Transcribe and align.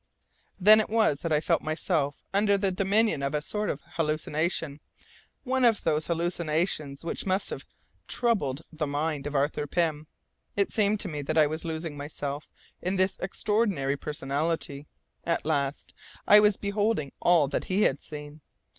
Then 0.59 0.79
it 0.79 0.89
was 0.89 1.19
that 1.19 1.31
I 1.31 1.39
felt 1.39 1.61
myself 1.61 2.23
under 2.33 2.57
the 2.57 2.71
dominion 2.71 3.21
of 3.21 3.35
a 3.35 3.39
sort 3.43 3.69
of 3.69 3.83
hallucination, 3.85 4.79
one 5.43 5.63
of 5.63 5.83
those 5.83 6.07
hallucinations 6.07 7.05
which 7.05 7.27
must 7.27 7.51
have 7.51 7.65
troubled 8.07 8.63
tile 8.75 8.87
mind 8.87 9.27
of 9.27 9.35
Arthur 9.35 9.67
Pym. 9.67 10.07
It 10.57 10.71
seemed 10.73 10.99
to 11.01 11.07
me 11.07 11.21
that 11.21 11.37
I 11.37 11.45
was 11.45 11.65
losing 11.65 11.97
myself 11.97 12.51
in 12.81 12.97
his 12.97 13.19
extraordinary 13.19 13.95
personality; 13.95 14.87
at 15.23 15.45
last 15.45 15.93
I 16.27 16.39
was 16.39 16.57
beholding 16.57 17.11
all 17.19 17.47
that 17.49 17.65
he 17.65 17.83
had 17.83 17.99
seen! 17.99 18.41